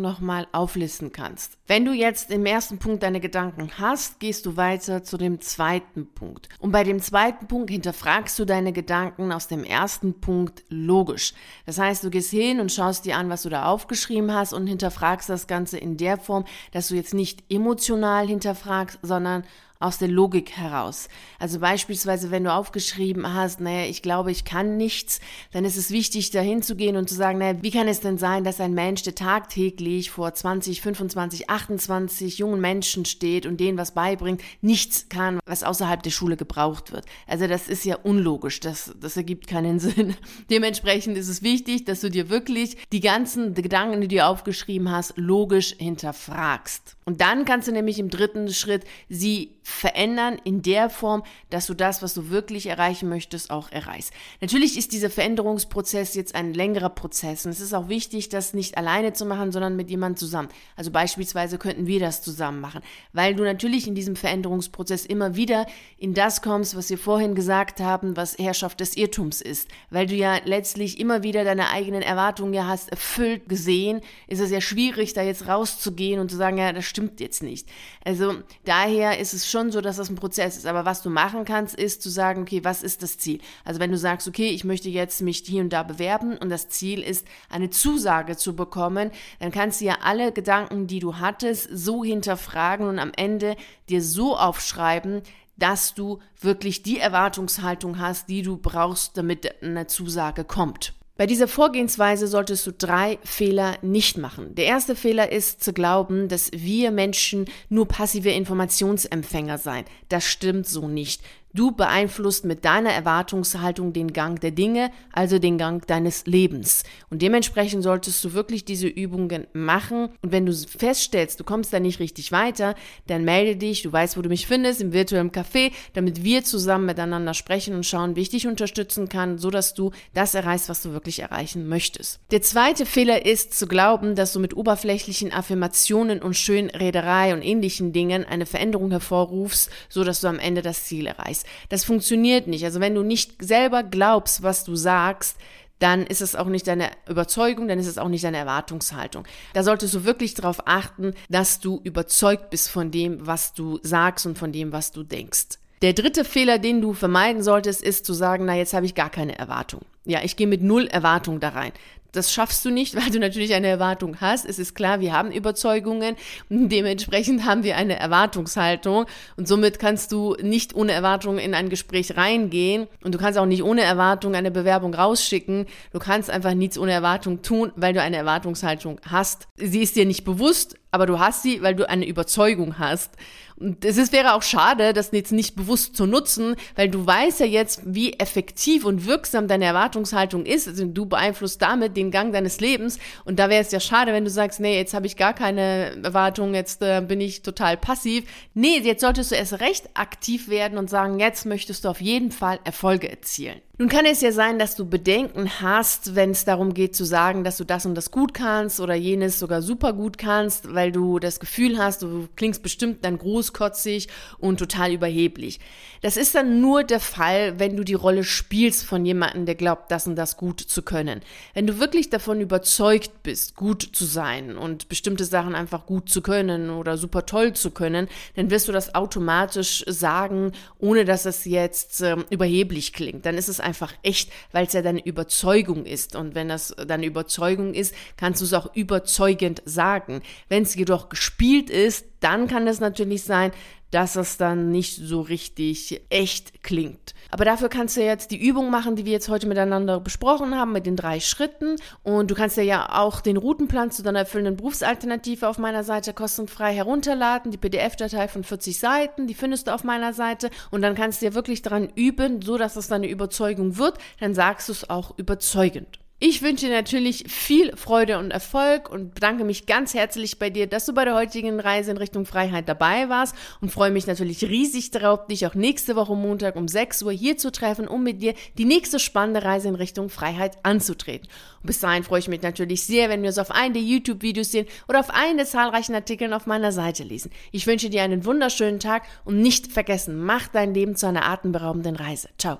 nochmal 0.00 0.46
auflisten 0.52 1.12
kannst. 1.12 1.58
Wenn 1.66 1.84
du 1.84 1.92
jetzt 1.92 2.30
im 2.30 2.44
ersten 2.44 2.78
Punkt 2.78 3.02
deine 3.02 3.20
Gedanken 3.26 3.72
hast, 3.78 4.20
gehst 4.20 4.46
du 4.46 4.56
weiter 4.56 5.02
zu 5.02 5.16
dem 5.16 5.40
zweiten 5.40 6.06
Punkt. 6.14 6.48
Und 6.60 6.70
bei 6.70 6.84
dem 6.84 7.00
zweiten 7.00 7.48
Punkt 7.48 7.70
hinterfragst 7.70 8.38
du 8.38 8.44
deine 8.44 8.72
Gedanken 8.72 9.32
aus 9.32 9.48
dem 9.48 9.64
ersten 9.64 10.20
Punkt 10.20 10.62
logisch. 10.68 11.34
Das 11.64 11.78
heißt, 11.78 12.04
du 12.04 12.10
gehst 12.10 12.30
hin 12.30 12.60
und 12.60 12.70
schaust 12.70 13.04
dir 13.04 13.16
an, 13.16 13.28
was 13.28 13.42
du 13.42 13.48
da 13.48 13.64
aufgeschrieben 13.64 14.32
hast 14.32 14.52
und 14.52 14.68
hinterfragst 14.68 15.28
das 15.28 15.48
Ganze 15.48 15.76
in 15.76 15.96
der 15.96 16.18
Form, 16.18 16.44
dass 16.70 16.86
du 16.86 16.94
jetzt 16.94 17.14
nicht 17.14 17.42
emotional 17.50 18.28
hinterfragst, 18.28 19.00
sondern 19.02 19.42
aus 19.78 19.98
der 19.98 20.08
Logik 20.08 20.52
heraus. 20.52 21.08
Also 21.38 21.58
beispielsweise, 21.58 22.30
wenn 22.30 22.44
du 22.44 22.52
aufgeschrieben 22.52 23.32
hast, 23.34 23.60
naja, 23.60 23.88
ich 23.88 24.02
glaube, 24.02 24.30
ich 24.30 24.44
kann 24.44 24.76
nichts, 24.76 25.20
dann 25.52 25.64
ist 25.64 25.76
es 25.76 25.90
wichtig, 25.90 26.30
dahin 26.30 26.62
zu 26.62 26.76
gehen 26.76 26.96
und 26.96 27.08
zu 27.08 27.14
sagen, 27.14 27.38
naja, 27.38 27.62
wie 27.62 27.70
kann 27.70 27.88
es 27.88 28.00
denn 28.00 28.18
sein, 28.18 28.44
dass 28.44 28.60
ein 28.60 28.74
Mensch, 28.74 29.02
der 29.02 29.14
tagtäglich 29.14 30.10
vor 30.10 30.32
20, 30.32 30.80
25, 30.80 31.50
28 31.50 32.38
jungen 32.38 32.60
Menschen 32.60 33.04
steht 33.04 33.46
und 33.46 33.58
denen 33.58 33.78
was 33.78 33.94
beibringt, 33.94 34.42
nichts 34.60 35.08
kann, 35.08 35.40
was 35.46 35.62
außerhalb 35.62 36.02
der 36.02 36.10
Schule 36.10 36.36
gebraucht 36.36 36.92
wird. 36.92 37.04
Also 37.26 37.46
das 37.46 37.68
ist 37.68 37.84
ja 37.84 37.96
unlogisch, 37.96 38.60
das, 38.60 38.94
das 39.00 39.16
ergibt 39.16 39.46
keinen 39.46 39.78
Sinn. 39.86 40.16
Dementsprechend 40.50 41.16
ist 41.18 41.28
es 41.28 41.42
wichtig, 41.42 41.84
dass 41.84 42.00
du 42.00 42.10
dir 42.10 42.30
wirklich 42.30 42.76
die 42.92 43.00
ganzen 43.00 43.54
Gedanken, 43.54 44.00
die 44.00 44.08
du 44.08 44.24
aufgeschrieben 44.24 44.90
hast, 44.90 45.14
logisch 45.16 45.74
hinterfragst. 45.78 46.95
Und 47.08 47.20
dann 47.20 47.44
kannst 47.44 47.68
du 47.68 47.72
nämlich 47.72 48.00
im 48.00 48.10
dritten 48.10 48.52
Schritt 48.52 48.84
sie 49.08 49.54
verändern 49.62 50.40
in 50.42 50.62
der 50.62 50.90
Form, 50.90 51.22
dass 51.50 51.66
du 51.66 51.74
das, 51.74 52.02
was 52.02 52.14
du 52.14 52.30
wirklich 52.30 52.66
erreichen 52.66 53.08
möchtest, 53.08 53.50
auch 53.50 53.70
erreichst. 53.70 54.12
Natürlich 54.40 54.76
ist 54.76 54.90
dieser 54.90 55.08
Veränderungsprozess 55.08 56.16
jetzt 56.16 56.34
ein 56.34 56.52
längerer 56.52 56.88
Prozess 56.88 57.46
und 57.46 57.52
es 57.52 57.60
ist 57.60 57.74
auch 57.74 57.88
wichtig, 57.88 58.28
das 58.28 58.54
nicht 58.54 58.76
alleine 58.76 59.12
zu 59.12 59.24
machen, 59.24 59.52
sondern 59.52 59.76
mit 59.76 59.88
jemandem 59.88 60.16
zusammen. 60.16 60.48
Also 60.74 60.90
beispielsweise 60.90 61.58
könnten 61.58 61.86
wir 61.86 62.00
das 62.00 62.22
zusammen 62.22 62.60
machen, 62.60 62.82
weil 63.12 63.36
du 63.36 63.44
natürlich 63.44 63.86
in 63.86 63.94
diesem 63.94 64.16
Veränderungsprozess 64.16 65.06
immer 65.06 65.36
wieder 65.36 65.66
in 65.98 66.12
das 66.12 66.42
kommst, 66.42 66.76
was 66.76 66.90
wir 66.90 66.98
vorhin 66.98 67.36
gesagt 67.36 67.78
haben, 67.78 68.16
was 68.16 68.36
Herrschaft 68.36 68.80
des 68.80 68.96
Irrtums 68.96 69.40
ist, 69.40 69.68
weil 69.90 70.08
du 70.08 70.16
ja 70.16 70.38
letztlich 70.44 70.98
immer 70.98 71.22
wieder 71.22 71.44
deine 71.44 71.70
eigenen 71.70 72.02
Erwartungen 72.02 72.52
ja 72.52 72.66
hast 72.66 72.90
erfüllt 72.90 73.48
gesehen, 73.48 74.00
ist 74.26 74.40
es 74.40 74.50
ja 74.50 74.60
schwierig, 74.60 75.12
da 75.12 75.22
jetzt 75.22 75.46
rauszugehen 75.46 76.18
und 76.18 76.32
zu 76.32 76.36
sagen, 76.36 76.58
ja, 76.58 76.72
das 76.72 76.95
stimmt 76.96 77.20
jetzt 77.20 77.42
nicht. 77.42 77.68
Also 78.06 78.36
daher 78.64 79.18
ist 79.18 79.34
es 79.34 79.50
schon 79.50 79.70
so, 79.70 79.82
dass 79.82 79.98
das 79.98 80.08
ein 80.08 80.16
Prozess 80.16 80.56
ist. 80.56 80.64
Aber 80.64 80.86
was 80.86 81.02
du 81.02 81.10
machen 81.10 81.44
kannst, 81.44 81.74
ist 81.74 82.00
zu 82.00 82.08
sagen, 82.08 82.42
okay, 82.42 82.64
was 82.64 82.82
ist 82.82 83.02
das 83.02 83.18
Ziel? 83.18 83.38
Also 83.66 83.80
wenn 83.80 83.90
du 83.90 83.98
sagst, 83.98 84.26
okay, 84.26 84.48
ich 84.48 84.64
möchte 84.64 84.88
jetzt 84.88 85.20
mich 85.20 85.42
hier 85.44 85.62
und 85.62 85.74
da 85.74 85.82
bewerben 85.82 86.38
und 86.38 86.48
das 86.48 86.70
Ziel 86.70 87.02
ist, 87.02 87.26
eine 87.50 87.68
Zusage 87.68 88.38
zu 88.38 88.56
bekommen, 88.56 89.10
dann 89.40 89.52
kannst 89.52 89.82
du 89.82 89.84
ja 89.84 89.98
alle 90.02 90.32
Gedanken, 90.32 90.86
die 90.86 91.00
du 91.00 91.16
hattest, 91.18 91.68
so 91.70 92.02
hinterfragen 92.02 92.88
und 92.88 92.98
am 92.98 93.12
Ende 93.14 93.56
dir 93.90 94.02
so 94.02 94.34
aufschreiben, 94.34 95.20
dass 95.58 95.92
du 95.92 96.20
wirklich 96.40 96.82
die 96.82 96.98
Erwartungshaltung 96.98 97.98
hast, 97.98 98.30
die 98.30 98.40
du 98.40 98.56
brauchst, 98.56 99.18
damit 99.18 99.62
eine 99.62 99.86
Zusage 99.86 100.44
kommt. 100.44 100.94
Bei 101.16 101.26
dieser 101.26 101.48
Vorgehensweise 101.48 102.26
solltest 102.26 102.66
du 102.66 102.72
drei 102.72 103.18
Fehler 103.24 103.78
nicht 103.80 104.18
machen. 104.18 104.54
Der 104.54 104.66
erste 104.66 104.94
Fehler 104.94 105.32
ist 105.32 105.64
zu 105.64 105.72
glauben, 105.72 106.28
dass 106.28 106.50
wir 106.52 106.90
Menschen 106.90 107.46
nur 107.70 107.88
passive 107.88 108.30
Informationsempfänger 108.30 109.56
seien. 109.56 109.86
Das 110.10 110.24
stimmt 110.24 110.66
so 110.66 110.88
nicht. 110.88 111.22
Du 111.56 111.72
beeinflusst 111.72 112.44
mit 112.44 112.66
deiner 112.66 112.90
Erwartungshaltung 112.90 113.94
den 113.94 114.12
Gang 114.12 114.38
der 114.38 114.50
Dinge, 114.50 114.90
also 115.10 115.38
den 115.38 115.56
Gang 115.56 115.86
deines 115.86 116.26
Lebens. 116.26 116.82
Und 117.08 117.22
dementsprechend 117.22 117.82
solltest 117.82 118.22
du 118.22 118.34
wirklich 118.34 118.66
diese 118.66 118.88
Übungen 118.88 119.46
machen. 119.54 120.10
Und 120.20 120.32
wenn 120.32 120.44
du 120.44 120.52
feststellst, 120.52 121.40
du 121.40 121.44
kommst 121.44 121.72
da 121.72 121.80
nicht 121.80 121.98
richtig 121.98 122.30
weiter, 122.30 122.74
dann 123.06 123.24
melde 123.24 123.56
dich. 123.56 123.80
Du 123.80 123.90
weißt, 123.90 124.18
wo 124.18 124.20
du 124.20 124.28
mich 124.28 124.46
findest, 124.46 124.82
im 124.82 124.92
virtuellen 124.92 125.30
Café, 125.30 125.72
damit 125.94 126.22
wir 126.22 126.44
zusammen 126.44 126.84
miteinander 126.84 127.32
sprechen 127.32 127.74
und 127.74 127.86
schauen, 127.86 128.16
wie 128.16 128.20
ich 128.20 128.28
dich 128.28 128.46
unterstützen 128.46 129.08
kann, 129.08 129.38
so 129.38 129.48
dass 129.48 129.72
du 129.72 129.92
das 130.12 130.34
erreichst, 130.34 130.68
was 130.68 130.82
du 130.82 130.92
wirklich 130.92 131.20
erreichen 131.20 131.68
möchtest. 131.68 132.20
Der 132.32 132.42
zweite 132.42 132.84
Fehler 132.84 133.24
ist 133.24 133.58
zu 133.58 133.66
glauben, 133.66 134.14
dass 134.14 134.34
du 134.34 134.40
mit 134.40 134.54
oberflächlichen 134.54 135.32
Affirmationen 135.32 136.20
und 136.20 136.36
Schönrederei 136.36 137.32
und 137.32 137.40
ähnlichen 137.40 137.94
Dingen 137.94 138.26
eine 138.26 138.44
Veränderung 138.44 138.90
hervorrufst, 138.90 139.70
so 139.88 140.04
dass 140.04 140.20
du 140.20 140.26
am 140.28 140.38
Ende 140.38 140.60
das 140.60 140.84
Ziel 140.84 141.06
erreichst. 141.06 141.45
Das 141.68 141.84
funktioniert 141.84 142.46
nicht. 142.46 142.64
Also 142.64 142.80
wenn 142.80 142.94
du 142.94 143.02
nicht 143.02 143.42
selber 143.42 143.82
glaubst, 143.82 144.42
was 144.42 144.64
du 144.64 144.76
sagst, 144.76 145.36
dann 145.78 146.06
ist 146.06 146.22
es 146.22 146.34
auch 146.34 146.46
nicht 146.46 146.66
deine 146.66 146.90
Überzeugung, 147.08 147.68
dann 147.68 147.78
ist 147.78 147.86
es 147.86 147.98
auch 147.98 148.08
nicht 148.08 148.24
deine 148.24 148.38
Erwartungshaltung. 148.38 149.24
Da 149.52 149.62
solltest 149.62 149.94
du 149.94 150.04
wirklich 150.04 150.34
darauf 150.34 150.66
achten, 150.66 151.14
dass 151.28 151.60
du 151.60 151.80
überzeugt 151.84 152.50
bist 152.50 152.70
von 152.70 152.90
dem, 152.90 153.26
was 153.26 153.52
du 153.52 153.78
sagst 153.82 154.26
und 154.26 154.38
von 154.38 154.52
dem, 154.52 154.72
was 154.72 154.92
du 154.92 155.02
denkst. 155.02 155.58
Der 155.82 155.92
dritte 155.92 156.24
Fehler, 156.24 156.58
den 156.58 156.80
du 156.80 156.94
vermeiden 156.94 157.42
solltest, 157.42 157.82
ist 157.82 158.06
zu 158.06 158.14
sagen, 158.14 158.46
na 158.46 158.56
jetzt 158.56 158.72
habe 158.72 158.86
ich 158.86 158.94
gar 158.94 159.10
keine 159.10 159.38
Erwartung. 159.38 159.82
Ja, 160.06 160.20
ich 160.22 160.36
gehe 160.36 160.46
mit 160.46 160.62
null 160.62 160.86
Erwartung 160.86 161.38
da 161.38 161.50
rein. 161.50 161.72
Das 162.12 162.32
schaffst 162.32 162.64
du 162.64 162.70
nicht, 162.70 162.94
weil 162.96 163.10
du 163.10 163.18
natürlich 163.18 163.52
eine 163.52 163.66
Erwartung 163.66 164.16
hast. 164.22 164.46
Es 164.46 164.58
ist 164.58 164.74
klar, 164.74 165.00
wir 165.00 165.12
haben 165.12 165.30
Überzeugungen 165.30 166.16
dementsprechend 166.48 167.44
haben 167.44 167.62
wir 167.62 167.76
eine 167.76 167.98
Erwartungshaltung 167.98 169.04
und 169.36 169.46
somit 169.46 169.78
kannst 169.78 170.12
du 170.12 170.34
nicht 170.40 170.74
ohne 170.74 170.92
Erwartung 170.92 171.36
in 171.38 171.52
ein 171.52 171.68
Gespräch 171.68 172.16
reingehen 172.16 172.86
und 173.04 173.14
du 173.14 173.18
kannst 173.18 173.38
auch 173.38 173.44
nicht 173.44 173.62
ohne 173.62 173.82
Erwartung 173.82 174.34
eine 174.34 174.50
Bewerbung 174.50 174.94
rausschicken. 174.94 175.66
Du 175.92 175.98
kannst 175.98 176.30
einfach 176.30 176.54
nichts 176.54 176.78
ohne 176.78 176.92
Erwartung 176.92 177.42
tun, 177.42 177.70
weil 177.76 177.92
du 177.92 178.00
eine 178.00 178.16
Erwartungshaltung 178.16 178.98
hast. 179.10 179.46
Sie 179.56 179.82
ist 179.82 179.94
dir 179.94 180.06
nicht 180.06 180.24
bewusst, 180.24 180.76
aber 180.90 181.04
du 181.04 181.18
hast 181.18 181.42
sie, 181.42 181.60
weil 181.60 181.74
du 181.74 181.86
eine 181.86 182.06
Überzeugung 182.06 182.78
hast. 182.78 183.10
Und 183.58 183.84
es 183.84 184.12
wäre 184.12 184.34
auch 184.34 184.42
schade, 184.42 184.92
das 184.92 185.10
jetzt 185.12 185.32
nicht 185.32 185.56
bewusst 185.56 185.96
zu 185.96 186.06
nutzen, 186.06 186.56
weil 186.74 186.88
du 186.90 187.06
weißt 187.06 187.40
ja 187.40 187.46
jetzt, 187.46 187.80
wie 187.84 188.12
effektiv 188.14 188.84
und 188.84 189.06
wirksam 189.06 189.48
deine 189.48 189.64
Erwartungshaltung 189.64 190.44
ist. 190.44 190.68
Also 190.68 190.84
du 190.84 191.06
beeinflusst 191.06 191.62
damit 191.62 191.96
den 191.96 192.10
Gang 192.10 192.32
deines 192.32 192.60
Lebens. 192.60 192.98
Und 193.24 193.38
da 193.38 193.48
wäre 193.48 193.62
es 193.62 193.72
ja 193.72 193.80
schade, 193.80 194.12
wenn 194.12 194.24
du 194.24 194.30
sagst, 194.30 194.60
nee, 194.60 194.76
jetzt 194.76 194.92
habe 194.94 195.06
ich 195.06 195.16
gar 195.16 195.32
keine 195.32 196.02
Erwartung, 196.02 196.54
jetzt 196.54 196.82
äh, 196.82 197.00
bin 197.00 197.20
ich 197.20 197.42
total 197.42 197.76
passiv. 197.76 198.24
Nee, 198.52 198.78
jetzt 198.78 199.00
solltest 199.00 199.30
du 199.30 199.36
erst 199.36 199.60
recht 199.60 199.88
aktiv 199.94 200.48
werden 200.48 200.76
und 200.76 200.90
sagen, 200.90 201.18
jetzt 201.18 201.46
möchtest 201.46 201.84
du 201.84 201.88
auf 201.88 202.00
jeden 202.00 202.32
Fall 202.32 202.60
Erfolge 202.64 203.10
erzielen. 203.10 203.60
Nun 203.78 203.90
kann 203.90 204.06
es 204.06 204.22
ja 204.22 204.32
sein, 204.32 204.58
dass 204.58 204.74
du 204.74 204.86
Bedenken 204.88 205.60
hast, 205.60 206.14
wenn 206.14 206.30
es 206.30 206.46
darum 206.46 206.72
geht 206.72 206.96
zu 206.96 207.04
sagen, 207.04 207.44
dass 207.44 207.58
du 207.58 207.64
das 207.64 207.84
und 207.84 207.94
das 207.94 208.10
gut 208.10 208.32
kannst 208.32 208.80
oder 208.80 208.94
jenes 208.94 209.38
sogar 209.38 209.60
super 209.60 209.92
gut 209.92 210.16
kannst, 210.16 210.72
weil 210.72 210.92
du 210.92 211.18
das 211.18 211.40
Gefühl 211.40 211.76
hast, 211.76 212.00
du 212.00 212.26
klingst 212.36 212.62
bestimmt 212.62 213.04
dann 213.04 213.18
großkotzig 213.52 214.08
und 214.38 214.58
total 214.58 214.92
überheblich. 214.92 215.60
Das 216.02 216.16
ist 216.16 216.34
dann 216.34 216.60
nur 216.60 216.84
der 216.84 217.00
Fall, 217.00 217.58
wenn 217.58 217.76
du 217.76 217.84
die 217.84 217.94
Rolle 217.94 218.22
spielst 218.24 218.84
von 218.84 219.04
jemandem, 219.04 219.46
der 219.46 219.54
glaubt, 219.54 219.90
das 219.90 220.06
und 220.06 220.16
das 220.16 220.36
gut 220.36 220.60
zu 220.60 220.82
können. 220.82 221.20
Wenn 221.54 221.66
du 221.66 221.78
wirklich 221.78 222.10
davon 222.10 222.40
überzeugt 222.40 223.22
bist, 223.22 223.56
gut 223.56 223.82
zu 223.92 224.04
sein 224.04 224.56
und 224.56 224.88
bestimmte 224.88 225.24
Sachen 225.24 225.54
einfach 225.54 225.86
gut 225.86 226.08
zu 226.08 226.22
können 226.22 226.70
oder 226.70 226.96
super 226.96 227.26
toll 227.26 227.54
zu 227.54 227.70
können, 227.70 228.08
dann 228.34 228.50
wirst 228.50 228.68
du 228.68 228.72
das 228.72 228.94
automatisch 228.94 229.84
sagen, 229.86 230.52
ohne 230.78 231.04
dass 231.04 231.24
es 231.24 231.44
jetzt 231.44 232.02
äh, 232.02 232.16
überheblich 232.30 232.92
klingt. 232.92 233.26
Dann 233.26 233.36
ist 233.36 233.48
es 233.48 233.60
einfach 233.60 233.92
echt, 234.02 234.30
weil 234.52 234.66
es 234.66 234.72
ja 234.72 234.82
deine 234.82 235.04
Überzeugung 235.04 235.86
ist. 235.86 236.14
Und 236.14 236.34
wenn 236.34 236.48
das 236.48 236.74
deine 236.86 237.06
Überzeugung 237.06 237.74
ist, 237.74 237.94
kannst 238.16 238.40
du 238.40 238.44
es 238.44 238.52
auch 238.52 238.74
überzeugend 238.74 239.62
sagen. 239.64 240.22
Wenn 240.48 240.62
es 240.62 240.74
jedoch 240.74 241.08
gespielt 241.08 241.70
ist, 241.70 242.06
dann 242.20 242.48
kann 242.48 242.66
es 242.66 242.80
natürlich 242.80 243.22
sein, 243.22 243.52
dass 243.90 244.16
es 244.16 244.36
dann 244.36 244.70
nicht 244.70 244.96
so 244.96 245.20
richtig 245.20 246.02
echt 246.10 246.62
klingt. 246.62 247.14
Aber 247.30 247.44
dafür 247.44 247.68
kannst 247.68 247.96
du 247.96 248.02
jetzt 248.02 248.30
die 248.30 248.36
Übung 248.36 248.70
machen, 248.70 248.96
die 248.96 249.04
wir 249.04 249.12
jetzt 249.12 249.28
heute 249.28 249.46
miteinander 249.46 250.00
besprochen 250.00 250.56
haben, 250.56 250.72
mit 250.72 250.86
den 250.86 250.96
drei 250.96 251.20
Schritten. 251.20 251.76
Und 252.02 252.30
du 252.30 252.34
kannst 252.34 252.56
ja 252.56 253.00
auch 253.00 253.20
den 253.20 253.36
Routenplan 253.36 253.90
zu 253.90 254.02
deiner 254.02 254.20
erfüllenden 254.20 254.56
Berufsalternative 254.56 255.48
auf 255.48 255.58
meiner 255.58 255.84
Seite 255.84 256.12
kostenfrei 256.12 256.74
herunterladen. 256.74 257.52
Die 257.52 257.58
PDF-Datei 257.58 258.28
von 258.28 258.44
40 258.44 258.78
Seiten, 258.78 259.26
die 259.26 259.34
findest 259.34 259.68
du 259.68 259.74
auf 259.74 259.84
meiner 259.84 260.12
Seite. 260.12 260.50
Und 260.70 260.82
dann 260.82 260.94
kannst 260.94 261.22
du 261.22 261.26
ja 261.26 261.34
wirklich 261.34 261.62
daran 261.62 261.88
üben, 261.94 262.42
so 262.42 262.58
dass 262.58 262.76
es 262.76 262.88
deine 262.88 263.08
Überzeugung 263.08 263.78
wird. 263.78 263.98
Dann 264.20 264.34
sagst 264.34 264.68
du 264.68 264.72
es 264.72 264.90
auch 264.90 265.16
überzeugend. 265.16 266.00
Ich 266.18 266.40
wünsche 266.40 266.64
dir 266.64 266.72
natürlich 266.72 267.24
viel 267.28 267.76
Freude 267.76 268.18
und 268.18 268.30
Erfolg 268.30 268.88
und 268.88 269.12
bedanke 269.12 269.44
mich 269.44 269.66
ganz 269.66 269.92
herzlich 269.92 270.38
bei 270.38 270.48
dir, 270.48 270.66
dass 270.66 270.86
du 270.86 270.94
bei 270.94 271.04
der 271.04 271.14
heutigen 271.14 271.60
Reise 271.60 271.90
in 271.90 271.98
Richtung 271.98 272.24
Freiheit 272.24 272.70
dabei 272.70 273.10
warst 273.10 273.34
und 273.60 273.70
freue 273.70 273.90
mich 273.90 274.06
natürlich 274.06 274.42
riesig 274.42 274.90
darauf, 274.90 275.26
dich 275.26 275.46
auch 275.46 275.54
nächste 275.54 275.94
Woche 275.94 276.16
Montag 276.16 276.56
um 276.56 276.68
6 276.68 277.02
Uhr 277.02 277.12
hier 277.12 277.36
zu 277.36 277.52
treffen, 277.52 277.86
um 277.86 278.02
mit 278.02 278.22
dir 278.22 278.32
die 278.56 278.64
nächste 278.64 278.98
spannende 278.98 279.44
Reise 279.44 279.68
in 279.68 279.74
Richtung 279.74 280.08
Freiheit 280.08 280.56
anzutreten. 280.62 281.28
Und 281.60 281.66
bis 281.66 281.80
dahin 281.80 282.02
freue 282.02 282.20
ich 282.20 282.28
mich 282.28 282.40
natürlich 282.40 282.84
sehr, 282.84 283.10
wenn 283.10 283.20
wir 283.20 283.28
uns 283.28 283.38
auf 283.38 283.50
einen 283.50 283.74
der 283.74 283.82
YouTube-Videos 283.82 284.50
sehen 284.50 284.66
oder 284.88 285.00
auf 285.00 285.10
einen 285.10 285.36
der 285.36 285.44
zahlreichen 285.46 285.94
Artikeln 285.94 286.32
auf 286.32 286.46
meiner 286.46 286.72
Seite 286.72 287.02
lesen. 287.02 287.30
Ich 287.52 287.66
wünsche 287.66 287.90
dir 287.90 288.02
einen 288.02 288.24
wunderschönen 288.24 288.80
Tag 288.80 289.02
und 289.26 289.42
nicht 289.42 289.70
vergessen, 289.70 290.16
mach 290.16 290.48
dein 290.48 290.72
Leben 290.72 290.96
zu 290.96 291.06
einer 291.06 291.28
atemberaubenden 291.28 291.96
Reise. 291.96 292.30
Ciao. 292.38 292.54